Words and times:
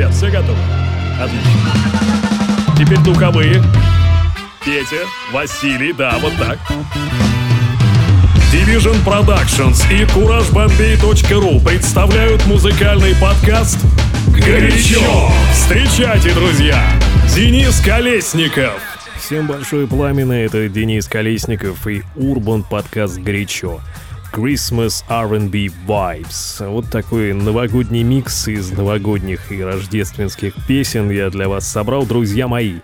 ребят, 0.00 0.14
все 0.14 0.30
готовы? 0.30 0.58
Отлично. 1.20 1.50
Теперь 2.78 2.98
духовые. 3.00 3.62
Петя, 4.64 5.04
Василий, 5.30 5.92
да, 5.92 6.18
вот 6.20 6.32
так. 6.38 6.58
Division 8.50 8.96
Productions 9.04 9.84
и 9.92 10.04
CourageBombay.ru 10.04 11.62
представляют 11.62 12.46
музыкальный 12.46 13.14
подкаст 13.16 13.78
«Горячо». 14.28 15.30
Встречайте, 15.52 16.32
друзья, 16.32 16.82
Денис 17.34 17.78
Колесников. 17.80 18.80
Всем 19.18 19.46
большое 19.46 19.86
пламя, 19.86 20.24
это 20.34 20.68
Денис 20.68 21.06
Колесников 21.08 21.86
и 21.86 22.02
Урбан 22.16 22.62
подкаст 22.62 23.18
«Горячо». 23.18 23.80
Christmas 24.32 25.04
R&B 25.08 25.70
Vibes. 25.86 26.68
Вот 26.68 26.88
такой 26.90 27.32
новогодний 27.32 28.02
микс 28.02 28.48
из 28.48 28.70
новогодних 28.70 29.50
и 29.50 29.62
рождественских 29.62 30.54
песен 30.66 31.10
я 31.10 31.30
для 31.30 31.48
вас 31.48 31.66
собрал, 31.66 32.06
друзья 32.06 32.46
мои. 32.46 32.76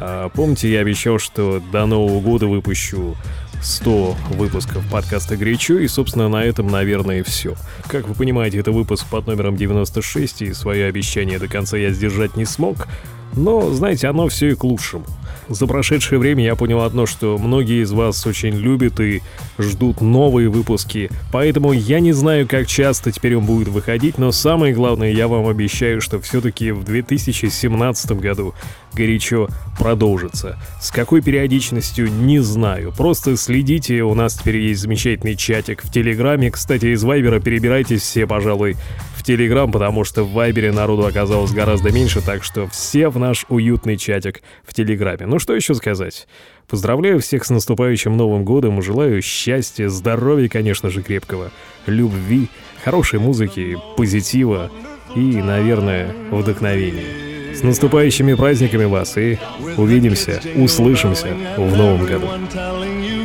А, 0.00 0.28
помните, 0.30 0.70
я 0.72 0.80
обещал, 0.80 1.18
что 1.18 1.62
до 1.72 1.86
Нового 1.86 2.20
года 2.20 2.46
выпущу 2.46 3.16
100 3.62 4.16
выпусков 4.30 4.84
подкаста 4.90 5.36
«Горячо», 5.36 5.78
и, 5.78 5.86
собственно, 5.86 6.28
на 6.28 6.42
этом, 6.42 6.66
наверное, 6.66 7.22
все. 7.22 7.54
Как 7.86 8.08
вы 8.08 8.14
понимаете, 8.14 8.58
это 8.58 8.72
выпуск 8.72 9.06
под 9.06 9.26
номером 9.26 9.56
96, 9.56 10.42
и 10.42 10.54
свое 10.54 10.86
обещание 10.86 11.38
до 11.38 11.48
конца 11.48 11.76
я 11.76 11.90
сдержать 11.90 12.36
не 12.36 12.46
смог, 12.46 12.88
но, 13.34 13.70
знаете, 13.72 14.08
оно 14.08 14.28
все 14.28 14.50
и 14.50 14.54
к 14.54 14.64
лучшему. 14.64 15.04
За 15.50 15.66
прошедшее 15.66 16.20
время 16.20 16.44
я 16.44 16.54
понял 16.54 16.80
одно, 16.80 17.06
что 17.06 17.36
многие 17.36 17.82
из 17.82 17.90
вас 17.90 18.24
очень 18.24 18.54
любят 18.54 19.00
и 19.00 19.20
ждут 19.58 20.00
новые 20.00 20.48
выпуски, 20.48 21.10
поэтому 21.32 21.72
я 21.72 21.98
не 21.98 22.12
знаю, 22.12 22.46
как 22.46 22.68
часто 22.68 23.10
теперь 23.10 23.34
он 23.34 23.46
будет 23.46 23.66
выходить, 23.66 24.16
но 24.16 24.30
самое 24.30 24.72
главное, 24.72 25.10
я 25.10 25.26
вам 25.26 25.48
обещаю, 25.48 26.00
что 26.00 26.20
все-таки 26.20 26.70
в 26.70 26.84
2017 26.84 28.12
году 28.12 28.54
горячо 28.94 29.48
продолжится. 29.78 30.58
С 30.80 30.90
какой 30.90 31.22
периодичностью, 31.22 32.10
не 32.10 32.40
знаю. 32.40 32.92
Просто 32.96 33.36
следите, 33.36 34.02
у 34.02 34.14
нас 34.14 34.34
теперь 34.34 34.58
есть 34.58 34.80
замечательный 34.80 35.36
чатик 35.36 35.82
в 35.82 35.92
Телеграме. 35.92 36.50
Кстати, 36.50 36.86
из 36.86 37.02
Вайбера 37.02 37.40
перебирайтесь 37.40 38.02
все, 38.02 38.26
пожалуй, 38.26 38.76
в 39.20 39.22
Телеграм, 39.22 39.70
потому 39.70 40.04
что 40.04 40.24
в 40.24 40.32
Вайбере 40.32 40.72
народу 40.72 41.06
оказалось 41.06 41.52
гораздо 41.52 41.92
меньше, 41.92 42.22
так 42.22 42.42
что 42.42 42.66
все 42.68 43.08
в 43.08 43.18
наш 43.18 43.44
уютный 43.50 43.98
чатик 43.98 44.42
в 44.64 44.72
Телеграме. 44.72 45.26
Ну 45.26 45.38
что 45.38 45.54
еще 45.54 45.74
сказать? 45.74 46.26
Поздравляю 46.68 47.20
всех 47.20 47.44
с 47.44 47.50
наступающим 47.50 48.16
Новым 48.16 48.44
Годом, 48.44 48.80
желаю 48.80 49.20
счастья, 49.20 49.88
здоровья, 49.88 50.48
конечно 50.48 50.88
же, 50.88 51.02
крепкого, 51.02 51.50
любви, 51.86 52.48
хорошей 52.82 53.18
музыки, 53.18 53.76
позитива 53.96 54.70
и, 55.14 55.20
наверное, 55.20 56.14
вдохновения. 56.30 57.29
С 57.54 57.62
наступающими 57.62 58.34
праздниками 58.34 58.84
вас 58.84 59.16
и 59.16 59.38
увидимся, 59.76 60.40
услышимся 60.56 61.28
в 61.56 61.76
Новом 61.76 62.06
году. 62.06 62.28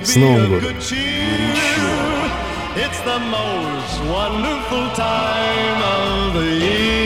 С 0.04 0.16
Новым 0.16 0.50
годом! 0.50 0.72
It's 2.78 3.00
the 3.06 3.20
most 3.20 4.02
wonderful 4.12 4.90
time 4.96 5.82
of 5.82 6.34
the 6.34 6.50
year. 6.60 7.06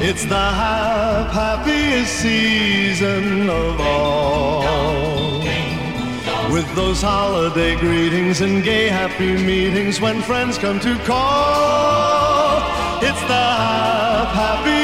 It's 0.00 0.24
the 0.24 0.50
happiest 1.30 2.12
season 2.20 3.50
of 3.50 3.80
all. 3.80 5.42
With 6.50 6.72
those 6.74 7.02
holiday 7.02 7.74
greetings 7.76 8.40
and 8.40 8.62
gay 8.62 8.88
happy 8.88 9.36
meetings 9.36 10.00
when 10.00 10.22
friends 10.22 10.56
come 10.56 10.78
to 10.80 10.96
call. 11.04 12.62
It's 13.02 13.20
the 13.22 13.44
happiest 14.38 14.83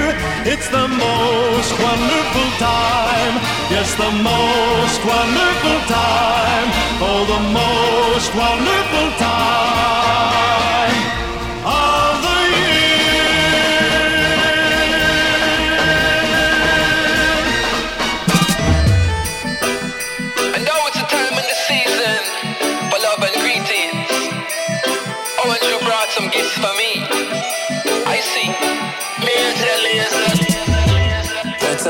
It's 0.43 0.67
the 0.69 0.87
most 0.87 1.71
wonderful 1.79 2.49
time. 2.57 3.35
Yes, 3.69 3.93
the 3.93 4.09
most 4.09 5.05
wonderful 5.05 5.79
time. 5.85 6.67
Oh, 6.99 7.25
the 7.29 7.41
most 7.53 8.33
wonderful 8.33 9.11
time. 9.19 11.10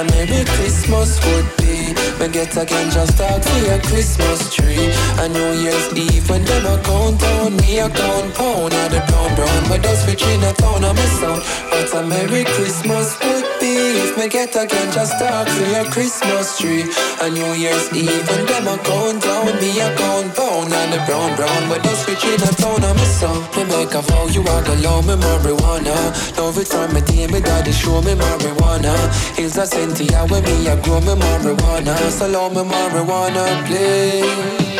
A 0.01 0.03
Merry 0.11 0.43
Christmas 0.45 1.19
would 1.25 1.45
be. 1.57 1.93
We 2.19 2.27
get 2.31 2.55
again 2.57 2.89
just 2.91 3.17
talk 3.17 3.43
for 3.43 3.59
your 3.65 3.79
Christmas 3.81 4.53
tree. 4.53 4.89
A 5.19 5.29
New 5.29 5.51
Year's 5.61 5.93
Eve 5.93 6.27
when 6.29 6.43
them 6.43 6.65
a 6.65 6.81
count 6.83 7.19
down, 7.19 7.55
me 7.57 7.79
a 7.79 7.89
count 7.89 8.33
pound. 8.33 8.73
At 8.73 8.89
the 8.91 9.01
brown 9.07 9.35
brown, 9.35 9.81
those 9.81 10.03
switch 10.03 10.23
in 10.23 10.43
a 10.43 10.53
town 10.53 10.81
my 10.81 11.05
sound. 11.19 11.43
But 11.69 11.93
a 11.93 12.07
Merry 12.07 12.43
Christmas 12.45 13.17
would 13.23 13.50
If 13.93 14.17
me 14.17 14.29
get 14.29 14.55
again 14.55 14.91
just 14.91 15.19
talk 15.19 15.47
to 15.47 15.63
your 15.69 15.85
Christmas 15.91 16.57
tree. 16.57 16.85
A 17.21 17.29
New 17.29 17.51
Year's 17.53 17.91
Eve 17.93 18.23
when 18.29 18.45
them 18.45 18.67
a 18.67 18.77
count 18.77 19.21
down, 19.21 19.51
me 19.59 19.79
a 19.79 19.93
count 19.97 20.35
pound. 20.35 20.71
At 20.71 20.91
the 20.91 21.03
brown 21.05 21.35
brown, 21.35 21.67
but 21.67 21.83
those 21.83 21.99
switch 22.03 22.23
in 22.23 22.39
a 22.41 22.51
town 22.55 22.83
of 22.83 22.95
my 22.95 23.03
sound. 23.03 23.43
Me 23.55 23.63
make 23.65 23.93
a 23.93 24.01
vow, 24.01 24.27
you 24.27 24.41
are 24.47 24.61
the 24.63 24.75
low 24.79 25.01
me 25.01 25.15
marijuana. 25.19 25.95
Love 26.37 26.57
it 26.57 26.67
from 26.67 26.93
me 26.93 27.01
day, 27.01 27.27
me 27.27 27.41
daddy 27.41 27.71
show 27.71 28.01
me 28.01 28.13
marijuana. 28.13 28.95
He's 29.35 29.57
a 29.57 29.65
Cynthia 29.65 30.25
with 30.29 30.45
me, 30.45 30.69
I 30.69 30.79
grow 30.81 31.01
me 31.01 31.13
marijuana. 31.19 31.95
So 32.11 32.29
love 32.29 32.53
me 32.53 32.63
marijuana, 32.63 33.43
please. 33.67 34.70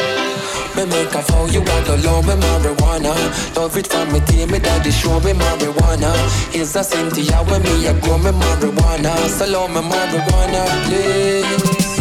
Me 0.76 0.86
make 0.86 1.14
a 1.14 1.22
vow, 1.22 1.46
you 1.48 1.62
want 1.62 1.86
to 1.86 1.98
love 1.98 2.26
me 2.26 2.34
marijuana. 2.34 3.14
Love 3.56 3.78
it 3.78 3.88
from 3.88 4.12
me 4.14 4.20
day, 4.22 4.46
me 4.46 4.60
daddy 4.60 4.92
show 4.92 5.20
me 5.20 5.34
marijuana. 5.34 6.12
He's 6.54 6.76
a 6.76 6.84
Cynthia 6.84 7.44
with 7.44 7.64
me, 7.64 7.88
I 7.88 8.00
grow 8.00 8.18
me 8.18 8.32
marijuana. 8.32 9.14
So 9.28 9.46
love 9.48 9.72
me 9.72 9.82
marijuana, 9.82 10.64
please. 10.86 11.92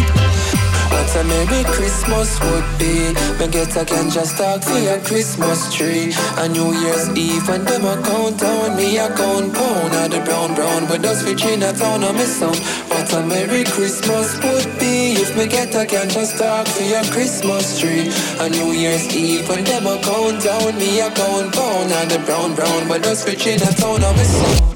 What 0.91 1.17
a 1.17 1.25
Merry 1.25 1.65
Christmas 1.65 2.39
would 2.41 2.65
be. 2.79 3.13
Me 3.39 3.49
get 3.51 3.75
a 3.77 3.85
can 3.85 4.11
just 4.11 4.37
talk 4.37 4.63
for 4.63 4.79
your 4.79 5.01
Christmas 5.01 5.73
tree. 5.75 6.15
A 6.37 6.49
New 6.49 6.73
Year's 6.73 7.09
Eve 7.17 7.49
and 7.49 7.67
them 7.67 7.85
a 7.85 8.01
countdown. 8.03 8.77
Me 8.77 8.99
a 8.99 9.09
count 9.09 9.53
pound 9.55 9.95
of 9.95 10.11
the 10.13 10.21
brown 10.25 10.55
brown. 10.55 10.87
But 10.87 11.05
us 11.05 11.23
for 11.23 11.35
Chinatown 11.35 12.05
on 12.05 12.15
me 12.17 12.25
son. 12.25 12.55
What 12.89 13.13
a 13.15 13.27
Merry 13.27 13.65
Christmas 13.65 14.37
would 14.45 14.79
be. 14.79 14.90
If 15.23 15.37
me 15.37 15.47
get 15.47 15.75
a 15.75 15.85
can 15.85 16.09
just 16.09 16.39
talk 16.39 16.67
to 16.67 16.83
your 16.83 17.05
Christmas 17.13 17.79
tree. 17.79 18.11
A 18.41 18.49
New 18.49 18.73
Year's 18.73 19.07
Eve 19.15 19.47
when 19.51 19.65
them 19.65 19.87
a 19.87 20.01
count 20.01 20.43
down, 20.43 20.79
Me 20.79 21.01
a 21.01 21.11
count 21.11 21.53
pound 21.53 21.93
and 21.93 22.11
the 22.11 22.19
brown 22.21 22.55
brown. 22.55 22.89
But 22.89 23.07
us 23.07 23.23
for 23.23 23.37
Chinatown 23.37 24.03
on 24.03 24.17
me 24.17 24.25
son. 24.25 24.61
countries 24.61 24.70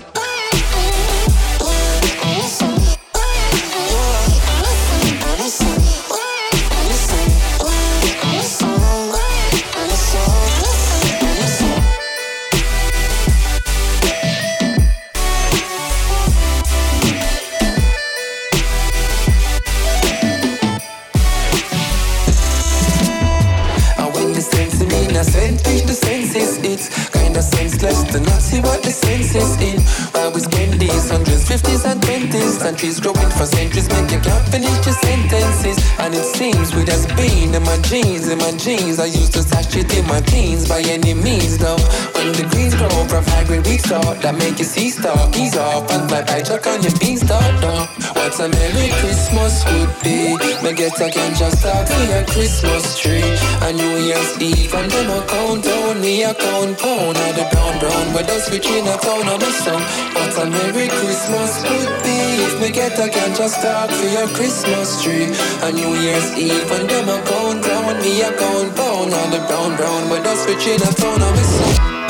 us 36.89 37.07
being 37.15 37.55
in 37.55 37.63
my 37.63 37.79
jeans, 37.83 38.29
in 38.29 38.39
my 38.39 38.53
jeans. 38.57 38.99
I 38.99 39.07
used 39.07 39.33
to 39.35 39.43
stash 39.43 39.77
it 39.77 39.93
in 39.97 40.07
my 40.07 40.21
teens 40.21 40.69
by 40.69 40.81
any 40.81 41.15
means, 41.15 41.59
though. 41.59 41.79
When 42.15 42.33
the 42.33 42.47
greens 42.51 42.75
grow 42.75 42.91
from 43.09 43.25
grade 43.47 43.67
weed 43.67 43.81
start, 43.81 44.21
that 44.23 44.35
make 44.37 44.59
you 44.59 44.65
see 44.65 44.91
start, 44.91 45.37
ease 45.37 45.57
off, 45.57 45.91
and 45.91 46.09
fly 46.09 46.23
by 46.23 46.43
chuck 46.43 46.67
on 46.67 46.83
your 46.83 46.95
beanstalk, 46.99 47.45
though. 47.61 47.87
What 48.17 48.35
a 48.41 48.49
Merry 48.49 48.89
Christmas 49.01 49.65
would 49.71 49.93
be. 50.03 50.37
Me 50.65 50.73
get 50.73 50.99
a 51.01 51.11
can 51.11 51.33
just 51.37 51.63
talk 51.63 51.87
for 51.87 52.05
your 52.11 52.25
Christmas 52.33 52.99
tree. 52.99 53.25
A 53.63 53.73
New 53.73 53.97
Year's 54.05 54.33
Eve, 54.41 54.75
and 54.75 54.91
then 54.91 55.09
a 55.11 55.21
countdown, 55.27 56.01
me 56.01 56.25
a 56.25 56.35
count 56.35 56.79
pound. 56.79 57.17
At 57.17 57.37
the 57.37 57.47
brown 57.53 57.79
brown, 57.79 58.07
where 58.13 58.25
the 58.25 58.39
switch 58.41 58.67
in 58.67 58.87
a 58.87 58.97
town 58.99 59.29
on 59.29 59.39
the 59.41 59.53
sun. 59.63 59.81
What 60.17 60.35
a 60.43 60.45
Merry 60.51 60.89
Christmas 60.89 61.63
would 61.65 61.93
be. 62.03 62.19
If 62.45 62.61
me 62.61 62.71
get 62.71 62.99
a 62.99 63.09
can 63.09 63.35
just 63.37 63.63
talk 63.63 63.91
for 63.91 64.09
your 64.09 64.29
Christmas 64.37 65.03
tree. 65.03 65.29
A 65.63 65.73
New 65.73 65.95
Year's 66.01 66.33
Eve 66.37 66.71
and 66.75 66.89
them 66.89 67.09
a 67.09 67.23
count 67.25 67.65
down, 67.65 68.03
me 68.03 68.23
a 68.23 68.31
count 68.37 68.77
pound 68.77 69.15
on 69.15 69.31
the 69.31 69.39
brown 69.49 69.77
brown, 69.77 70.09
but 70.09 70.23
that's 70.25 70.43
switching 70.45 70.81
a 70.83 70.93
phone 71.01 71.23
on 71.23 71.33
me 71.37 72.04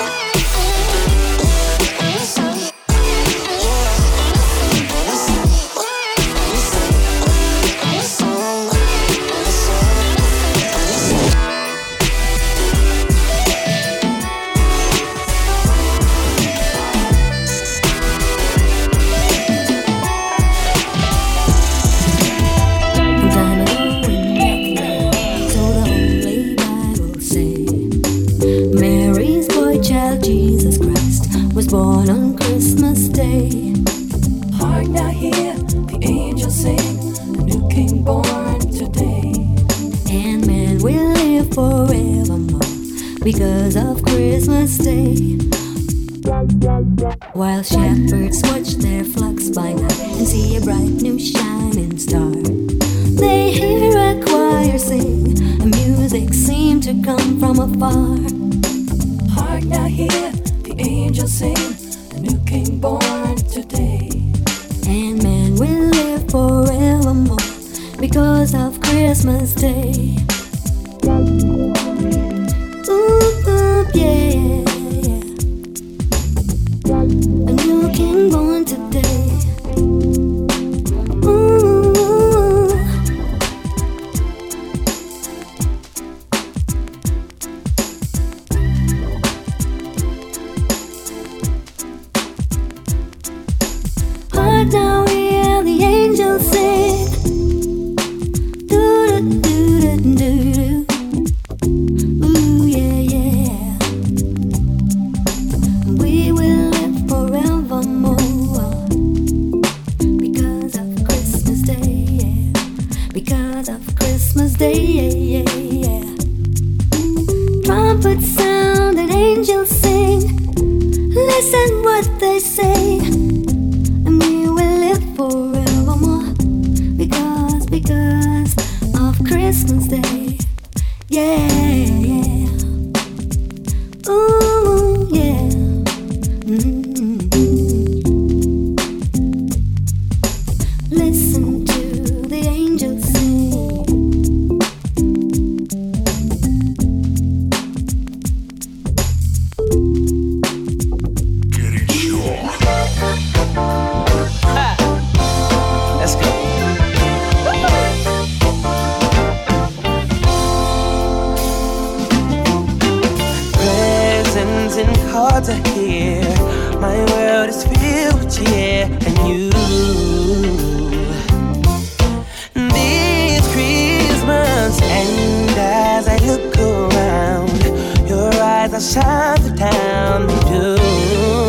side 178.94 179.38
of 179.40 179.50
the 179.50 179.56
town, 179.56 180.28
they 180.28 180.40
do. 180.48 181.43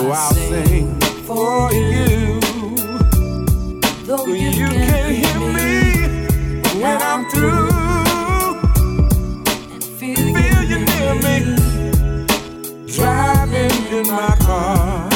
so 0.00 0.10
I'll 0.12 0.32
sing 0.32 0.98
for 1.26 1.72
you. 1.72 2.40
Though 4.06 4.26
you, 4.26 4.34
you 4.34 4.68
can 4.68 5.12
hear 5.20 5.40
me 5.56 5.72
when 6.80 6.98
I'm 7.10 7.22
through. 7.30 7.68
Feel 9.98 10.62
you 10.70 10.78
near 10.90 11.14
me. 11.26 11.36
Driving 12.96 13.76
in 13.98 14.06
my 14.06 14.34
car, 14.40 15.10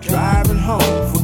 driving 0.00 0.58
home. 0.58 1.17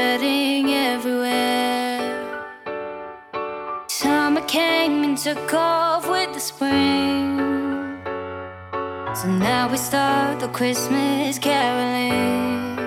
spreading 0.00 0.70
everywhere. 0.70 2.00
Summer 3.86 4.40
came 4.46 5.04
and 5.04 5.18
took 5.18 5.52
off 5.52 6.08
with 6.08 6.32
the 6.32 6.40
spring. 6.40 7.36
So 9.18 9.26
now 9.28 9.68
we 9.70 9.76
start 9.76 10.40
the 10.40 10.48
Christmas 10.48 11.38
caroling. 11.38 12.78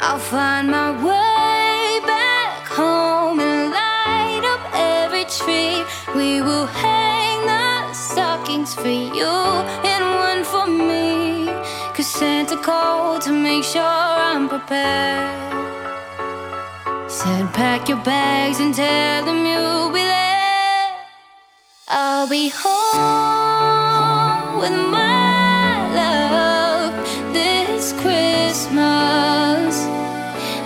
I'll 0.00 0.24
find 0.34 0.70
my 0.70 0.90
way 1.08 2.00
back 2.14 2.64
home 2.80 3.38
and 3.40 3.70
light 3.78 4.44
up 4.54 4.64
every 4.72 5.26
tree. 5.38 5.78
We 6.18 6.40
will 6.40 6.68
hang 6.84 7.38
the 7.52 7.92
stockings 7.92 8.72
for 8.74 8.96
you 9.18 9.34
and 9.92 10.04
one 10.28 10.42
for 10.52 10.66
me. 10.66 11.52
Cause 11.94 12.06
Santa 12.06 12.56
called 12.56 13.20
to 13.26 13.32
make 13.32 13.64
sure 13.64 13.82
I'm 14.30 14.48
prepared 14.48 15.65
said, 17.26 17.52
Pack 17.54 17.88
your 17.88 18.02
bags 18.04 18.60
and 18.60 18.74
tell 18.74 19.24
them 19.24 19.40
you'll 19.50 19.90
be 19.90 20.04
there. 20.16 20.88
I'll 21.88 22.28
be 22.28 22.44
home 22.54 24.60
with 24.62 24.76
my 24.98 25.66
love 26.00 26.92
this 27.32 27.92
Christmas. 28.02 29.74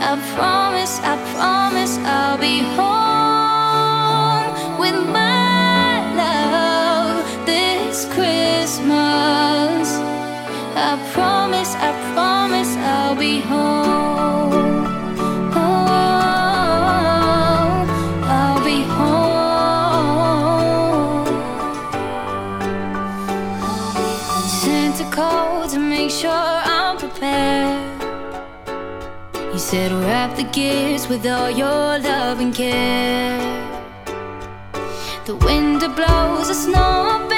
I 0.08 0.10
promise, 0.36 0.94
I 1.12 1.14
promise, 1.34 1.94
I'll 2.16 2.38
be 2.48 2.56
home 2.78 4.46
with 4.82 4.98
my 5.18 5.88
love 6.22 7.24
this 7.46 8.04
Christmas. 8.16 9.86
I 10.88 10.90
promise, 11.14 11.74
I 11.74 11.90
promise. 12.12 12.19
Said 29.70 29.92
wrap 29.92 30.34
the 30.36 30.42
gifts 30.42 31.08
with 31.08 31.24
all 31.24 31.48
your 31.48 31.96
love 32.00 32.40
and 32.40 32.52
care. 32.52 33.38
The 35.26 35.36
wind 35.36 35.78
blows 35.94 36.48
the 36.48 36.54
snow 36.54 37.28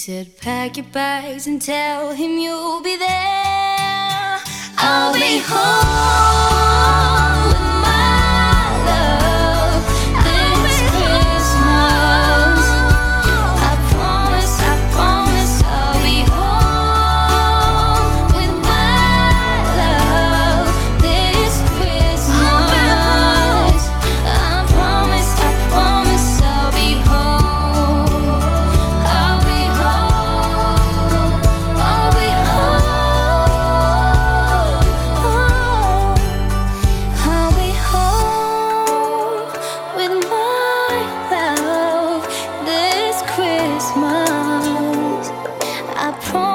said, 0.00 0.34
Pack 0.38 0.78
your 0.78 0.86
bags 0.86 1.46
and 1.46 1.60
tell 1.60 2.14
him 2.14 2.38
you'll 2.38 2.80
be 2.80 2.96
there. 2.96 4.40
I'll 4.78 5.12
be 5.12 5.42
home. 5.44 6.39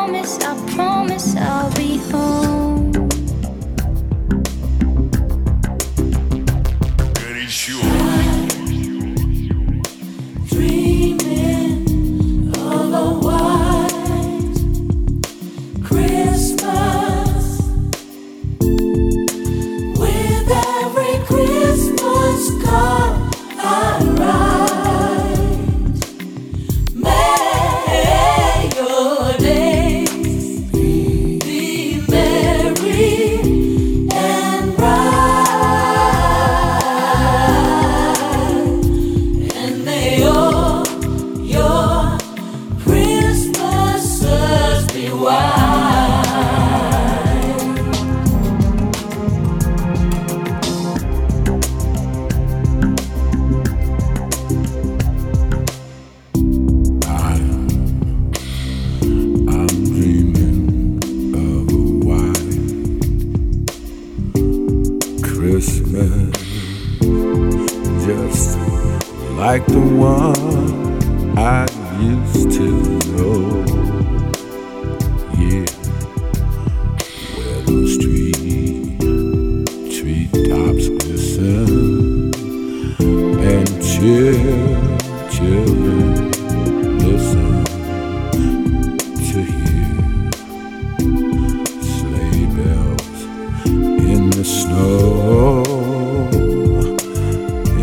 Everybody 0.07 0.77
knows 0.77 1.35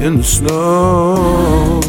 a 0.02 0.16
the 0.16 0.24
and 0.24 1.81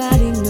some 0.00 0.30
mistletoe. 0.30 0.49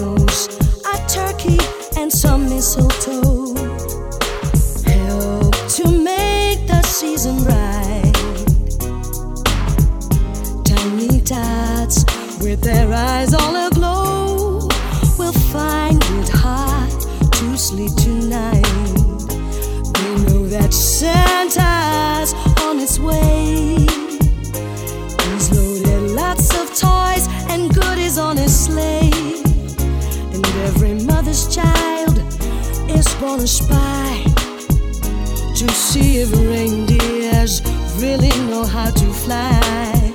Is 33.31 33.31
born 33.31 33.39
a 33.39 33.47
spy 33.47 34.23
to 35.55 35.69
see 35.71 36.17
if 36.17 36.31
reindeers 36.31 37.61
really 37.97 38.29
know 38.49 38.65
how 38.65 38.89
to 38.89 39.05
fly. 39.13 40.13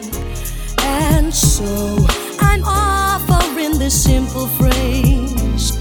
And 0.83 1.33
so 1.33 2.07
I'm 2.41 2.63
offering 2.65 3.79
this 3.79 4.03
simple 4.05 4.47
phrase 4.47 5.73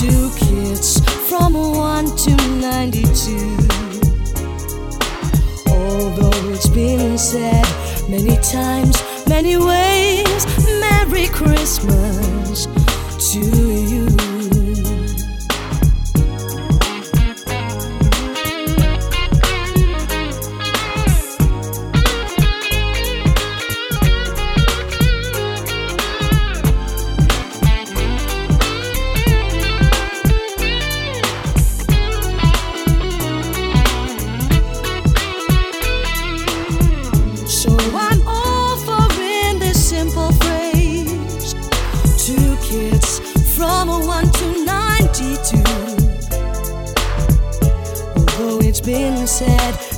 to 0.00 0.30
kids 0.36 1.00
from 1.28 1.54
1 1.54 2.16
to 2.16 2.36
92. 2.60 3.58
Although 5.68 6.50
it's 6.50 6.68
been 6.68 7.18
said 7.18 7.66
many 8.08 8.36
times, 8.42 8.96
many 9.28 9.56
ways, 9.56 10.46
Merry 10.80 11.26
Christmas 11.28 12.66
to 13.32 13.59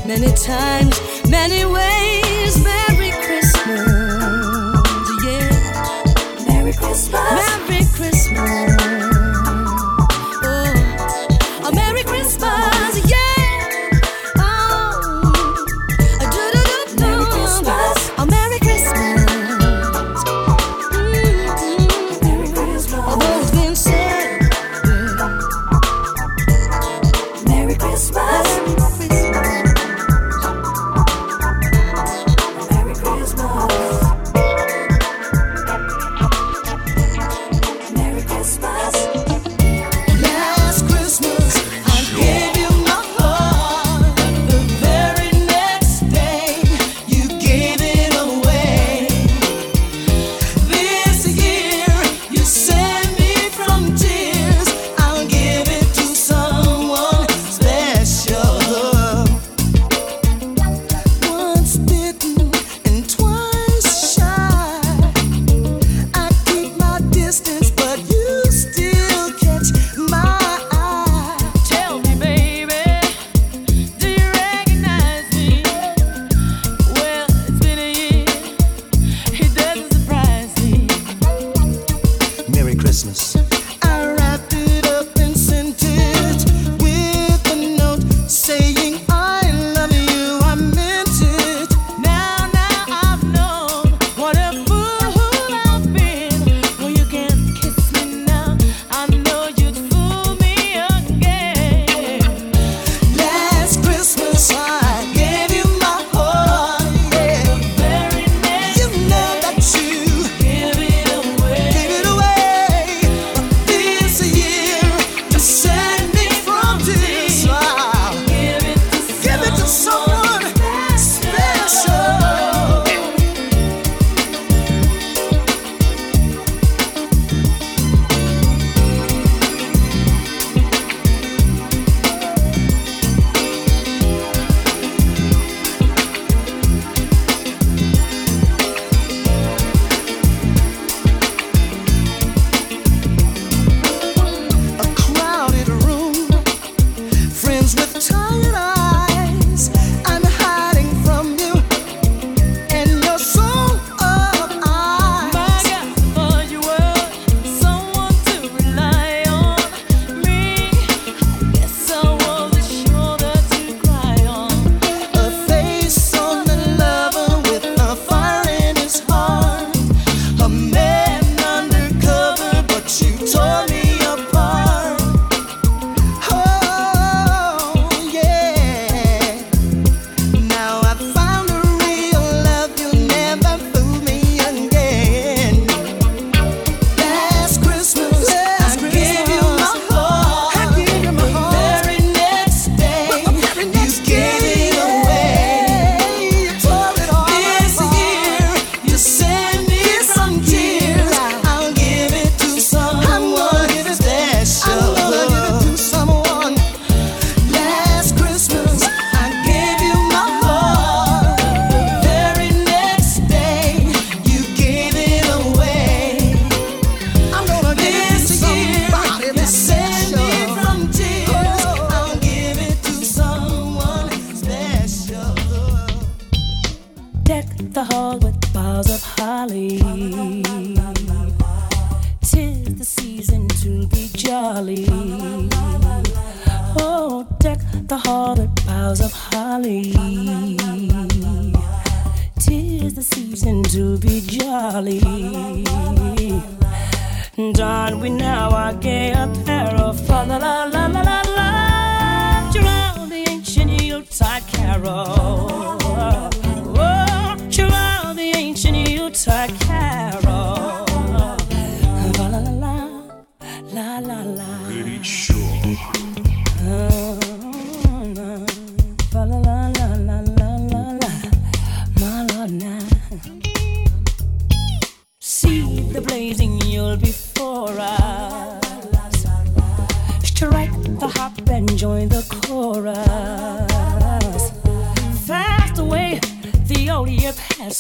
many 0.07 0.33
times, 0.33 1.01
many 1.29 1.65
ways. 1.65 2.63
Merry 2.65 3.11
Christmas, 3.25 4.83
yeah. 5.25 6.05
Merry 6.49 6.73
Christmas. 6.73 7.69
Merry 7.69 7.85
Christmas. 7.95 9.12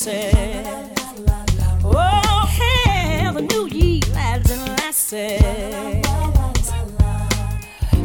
Year 0.06 0.32
passes. 0.32 1.80
Oh, 1.84 2.46
hail 2.58 3.32
the 3.32 3.42
new 3.42 3.66
ye 3.68 4.00
lads 4.12 4.50
and 4.50 4.66
lasses. 4.78 6.02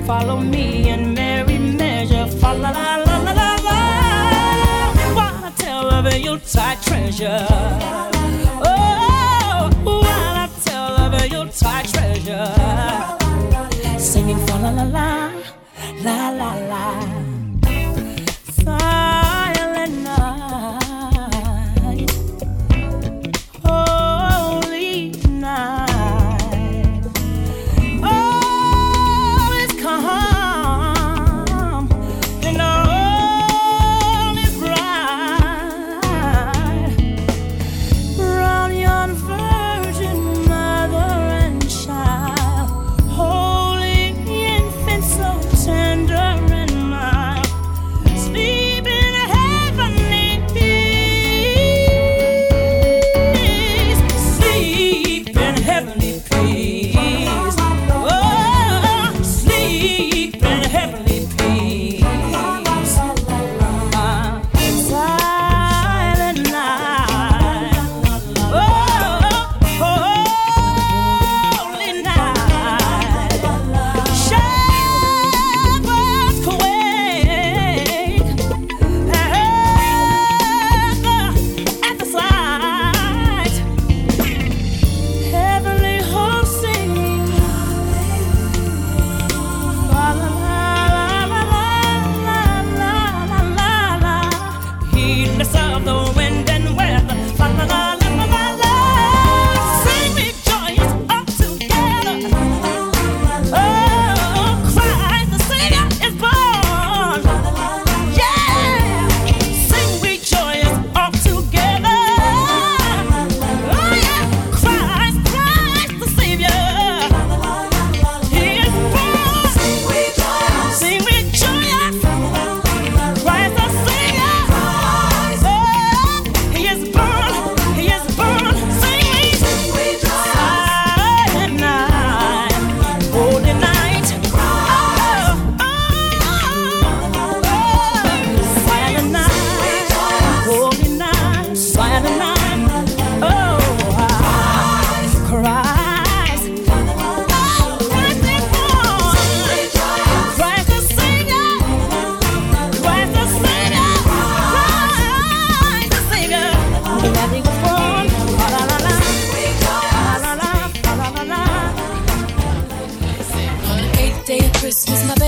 Follow 0.05 0.39
me 0.39 0.89
in 0.89 1.13
merry 1.13 1.57
measure. 1.57 2.27
Fa 2.39 2.53
la 2.53 2.69
la 2.69 2.95
la 2.97 3.17
la 3.21 3.31
la 3.33 3.55
la. 3.65 5.51
Tell 5.57 5.89
of 5.89 6.05
a 6.05 6.19
Yuletide 6.19 6.81
treasure. 6.81 8.16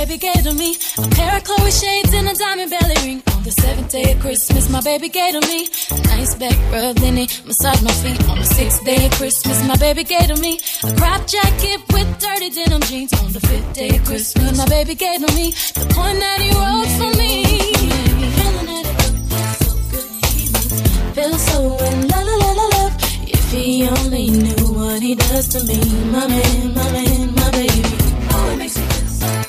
Baby 0.09 0.17
gave 0.17 0.43
to 0.43 0.53
me 0.55 0.75
a 0.97 1.07
pair 1.09 1.37
of 1.37 1.43
Chloe 1.43 1.69
shades 1.69 2.11
and 2.15 2.27
a 2.27 2.33
diamond 2.33 2.71
belly 2.71 2.95
ring. 3.05 3.21
On 3.35 3.43
the 3.43 3.51
seventh 3.51 3.91
day 3.91 4.11
of 4.13 4.19
Christmas, 4.19 4.67
my 4.67 4.81
baby 4.81 5.07
gave 5.07 5.39
to 5.39 5.41
me 5.47 5.69
a 5.91 6.01
nice 6.07 6.33
back 6.33 6.57
rub, 6.71 6.95
then 6.95 7.15
he 7.17 7.29
massaged 7.45 7.83
my 7.83 7.91
feet. 8.01 8.17
On 8.27 8.39
the 8.39 8.45
sixth 8.45 8.83
day 8.83 9.05
of 9.05 9.11
Christmas, 9.11 9.67
my 9.67 9.75
baby 9.75 10.03
gave 10.03 10.27
to 10.33 10.41
me 10.41 10.59
a 10.83 10.95
crop 10.95 11.27
jacket 11.27 11.81
with 11.93 12.09
dirty 12.17 12.49
denim 12.49 12.81
jeans. 12.89 13.13
On 13.21 13.31
the 13.31 13.39
fifth 13.39 13.73
day 13.73 13.89
of 13.97 14.03
Christmas, 14.03 14.57
my 14.57 14.65
baby 14.65 14.95
gave 14.95 15.19
to 15.23 15.31
me 15.35 15.51
the 15.77 15.85
poem 15.93 16.17
that 16.19 16.41
he 16.41 16.49
wrote 16.57 16.91
for 16.97 17.11
me. 17.19 17.45
Feel 21.13 21.37
so 21.37 21.77
in 21.85 22.07
la 22.07 22.19
la 22.19 22.35
la 22.57 22.65
love. 22.77 22.93
If 23.27 23.51
he 23.51 23.87
only 23.87 24.31
knew 24.31 24.73
what 24.73 25.03
he 25.03 25.13
does 25.13 25.49
to 25.49 25.63
me, 25.65 25.79
my 26.09 26.25
man, 26.25 26.73
my 26.73 26.91
man, 26.93 27.35
my 27.35 27.51
baby. 27.51 27.83
Oh, 28.31 28.49
it 28.53 28.57
makes 28.57 28.77
me 28.77 28.85
feel 28.87 29.07
so 29.07 29.48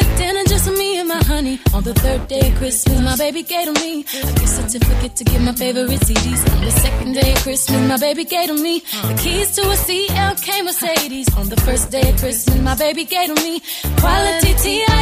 me. 1.51 1.59
On 1.73 1.83
the 1.83 1.93
third 1.93 2.27
day 2.27 2.49
of 2.49 2.55
Christmas, 2.57 3.01
my 3.01 3.15
baby 3.17 3.43
gave 3.43 3.65
to 3.65 3.73
me 3.81 4.01
a 4.01 4.33
gift 4.39 4.49
certificate 4.49 5.15
to 5.15 5.23
get 5.23 5.41
my 5.41 5.53
favorite 5.53 6.01
CDs. 6.07 6.41
On 6.55 6.61
the 6.65 6.71
second 6.71 7.13
day 7.13 7.33
of 7.33 7.39
Christmas, 7.39 7.81
my 7.87 7.97
baby 7.97 8.23
gave 8.25 8.47
to 8.47 8.55
me 8.55 8.79
the 8.79 9.15
keys 9.21 9.55
to 9.55 9.61
a 9.61 9.77
CLK 9.85 10.47
Mercedes. 10.65 11.27
On 11.37 11.49
the 11.49 11.59
first 11.61 11.91
day 11.91 12.09
of 12.09 12.17
Christmas, 12.17 12.59
my 12.61 12.75
baby 12.75 13.03
gave 13.05 13.27
to 13.33 13.35
me 13.43 13.61
quality 13.99 14.53
T.I. 14.63 15.01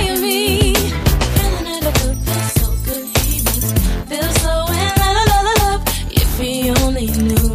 Feels 4.09 4.35
so 4.41 4.53
and 4.83 4.95
la 5.01 5.09
la 5.17 5.23
la 5.29 5.53
love, 5.61 5.83
If 6.09 6.39
he 6.39 6.69
only 6.81 7.07
knew. 7.07 7.48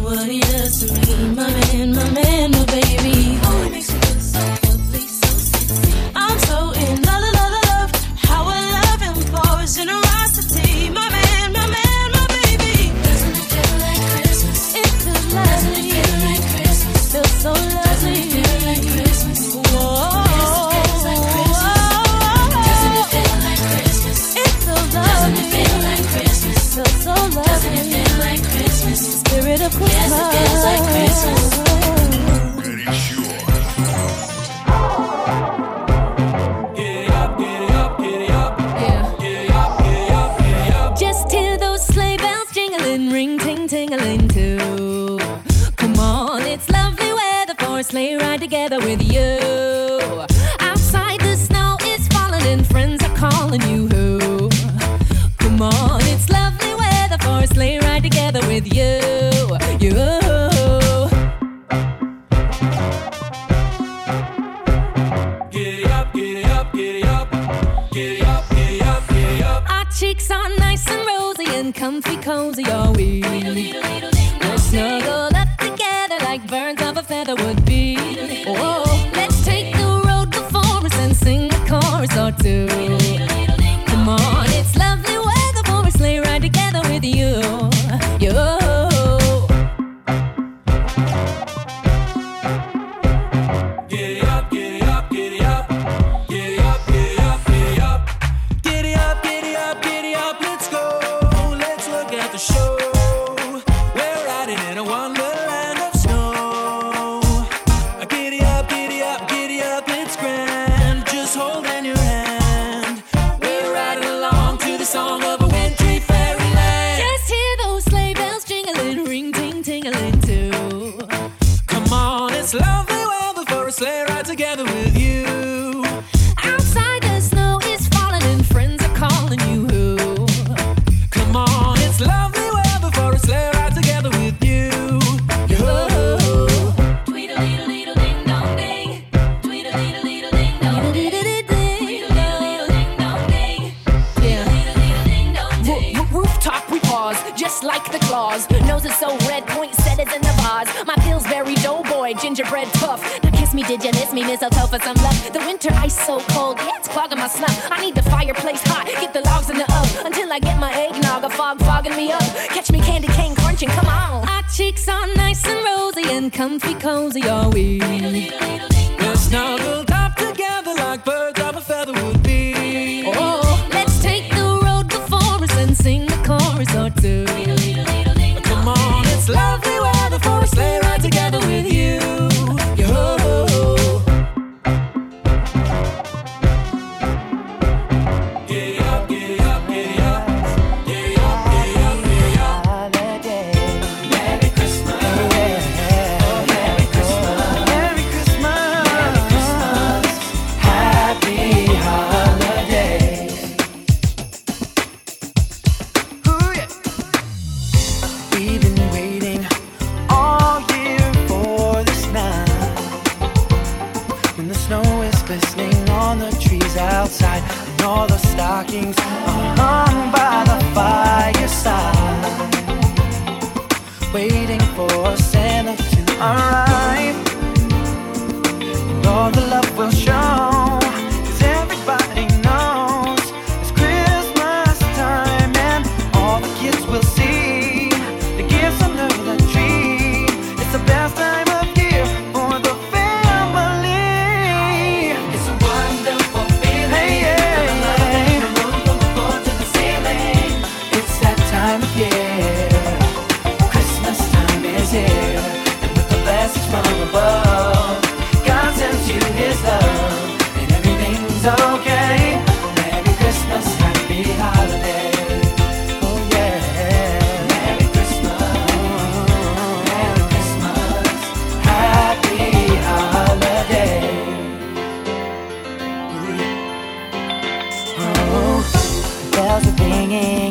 Bells 280.07 280.44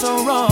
slip 0.00 0.49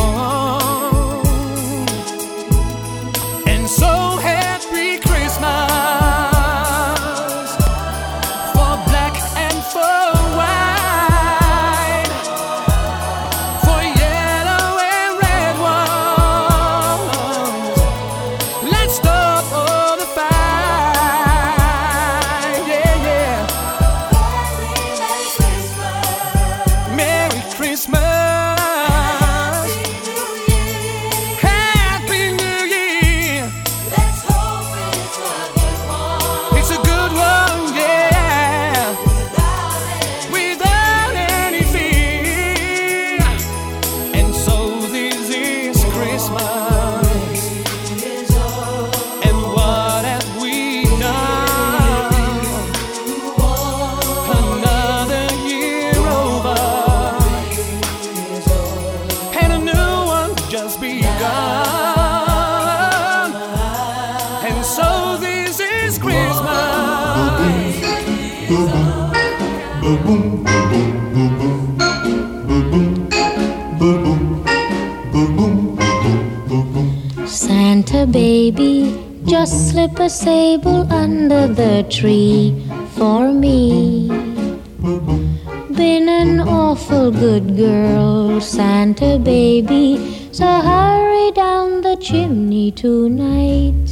chimney 92.09 92.71
tonight. 92.73 93.89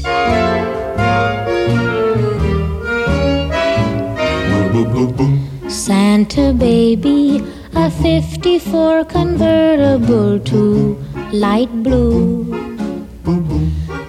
Santa 5.69 6.55
baby, 6.55 7.45
a 7.75 7.91
54 7.91 9.05
convertible 9.05 10.41
to 10.41 10.97
light 11.31 11.71
blue 11.83 12.47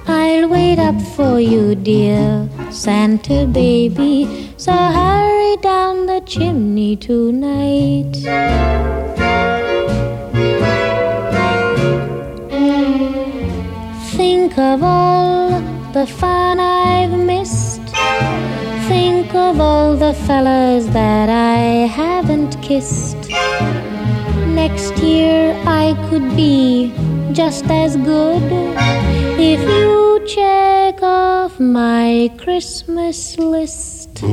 I'll 0.07 0.47
wait 0.47 0.79
up 0.79 1.01
for 1.17 1.41
you, 1.41 1.75
dear 1.75 2.47
Santa 2.71 3.45
baby. 3.45 4.53
So 4.55 4.71
hurry 4.71 5.57
down 5.57 6.05
the 6.05 6.21
chimney 6.25 6.95
tonight. 6.95 8.15
Think 14.57 14.73
of 14.73 14.83
all 14.83 15.61
the 15.93 16.07
fun 16.07 16.59
I've 16.59 17.11
missed. 17.11 17.89
Think 18.87 19.35
of 19.35 19.59
all 19.59 19.95
the 19.95 20.15
fellas 20.25 20.87
that 20.87 21.29
I 21.29 21.85
haven't 21.85 22.59
kissed. 22.63 23.29
Next 24.47 24.97
year 24.97 25.53
I 25.67 25.93
could 26.09 26.35
be 26.35 26.91
just 27.33 27.69
as 27.69 27.97
good 27.97 28.41
if 29.37 29.61
you 29.61 30.25
check 30.25 31.03
off 31.03 31.59
my 31.59 32.31
Christmas 32.39 33.37
list. 33.37 34.23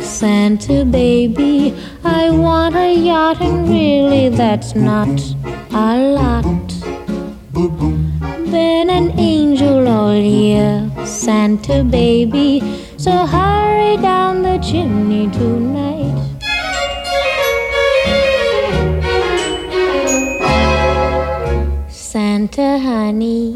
Santa 0.00 0.86
baby, 0.86 1.74
I 2.04 2.30
want 2.30 2.74
a 2.74 2.94
yacht, 2.94 3.42
and 3.42 3.68
really 3.68 4.30
that's 4.30 4.74
not 4.74 5.20
a 5.72 5.98
lot. 6.16 6.48
Been 7.58 8.88
an 8.88 9.18
angel 9.18 9.88
all 9.88 10.14
year, 10.14 10.88
Santa 11.04 11.82
baby, 11.82 12.62
so 12.96 13.10
hurry 13.26 13.96
down 13.96 14.42
the 14.42 14.58
chimney 14.58 15.28
tonight. 15.32 16.14
Santa 21.88 22.78
honey 22.78 23.54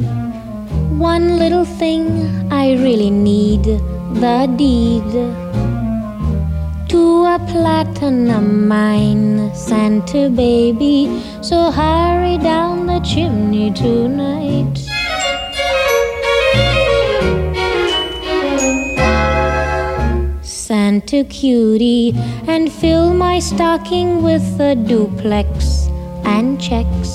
one 0.98 1.38
little 1.38 1.64
thing 1.64 2.04
I 2.50 2.72
really 2.72 3.10
need 3.10 3.62
the 3.62 4.52
deed 4.56 5.12
to 6.92 7.24
a 7.24 7.38
platinum 7.48 8.68
mine, 8.68 9.50
Santa 9.54 10.28
baby. 10.28 11.22
So 11.40 11.70
hurry 11.70 12.36
down 12.36 12.84
the 12.84 13.00
chimney 13.00 13.70
tonight. 13.72 14.76
Santa 20.42 21.24
cutie, 21.24 22.12
and 22.46 22.70
fill 22.70 23.14
my 23.14 23.38
stocking 23.38 24.22
with 24.22 24.60
a 24.60 24.74
duplex 24.74 25.88
and 26.24 26.60
checks. 26.60 27.12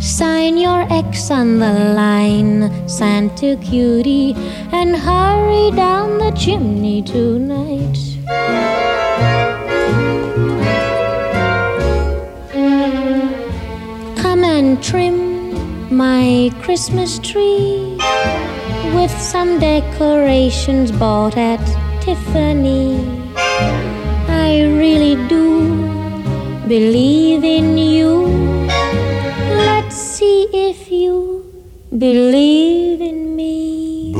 Sign 0.00 0.58
your 0.58 0.82
X 0.92 1.30
on 1.30 1.60
the 1.60 1.94
line, 1.96 2.70
Santa 2.86 3.56
cutie, 3.56 4.34
and 4.70 4.96
hurry 4.96 5.70
down 5.70 6.18
the 6.18 6.32
chimney 6.32 7.00
tonight. 7.02 8.01
Come 14.22 14.44
and 14.44 14.82
trim 14.82 15.94
my 15.94 16.50
Christmas 16.62 17.18
tree 17.18 17.96
with 18.94 19.10
some 19.10 19.58
decorations 19.58 20.90
bought 20.92 21.36
at 21.36 21.64
Tiffany. 22.02 22.96
I 24.28 24.62
really 24.80 25.16
do 25.28 25.46
believe 26.68 27.44
in 27.44 27.76
you 27.76 28.62
Let's 29.92 29.96
see 29.96 30.48
if 30.52 30.90
you 30.90 31.44
believe 31.98 33.02
in 33.02 33.36
me. 33.36 34.14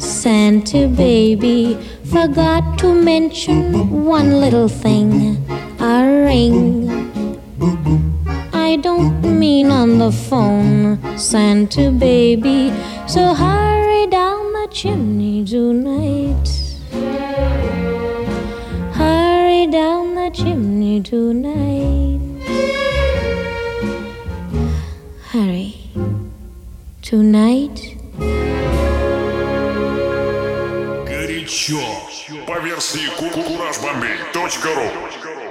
Santa 0.00 0.88
baby 0.88 1.78
forgot 2.04 2.78
to 2.78 2.94
mention 2.94 4.04
one 4.04 4.40
little 4.40 4.68
thing 4.68 5.36
a 5.80 6.24
ring. 6.24 6.88
I 8.52 8.76
don't 8.76 9.22
mean 9.38 9.70
on 9.70 9.98
the 9.98 10.12
phone, 10.12 10.98
Santa 11.18 11.90
baby. 11.90 12.72
So 13.06 13.34
hurry 13.34 14.06
down 14.06 14.52
the 14.52 14.68
chimney 14.70 15.44
tonight. 15.44 16.48
Hurry 18.92 19.66
down 19.66 20.14
the 20.14 20.30
chimney 20.32 21.02
tonight. 21.02 22.20
Hurry. 25.30 25.74
Tonight. 27.02 27.93
еще 31.64 31.80
по 32.46 32.60
версии 32.60 33.08
kurajbomb.ru 33.16 35.43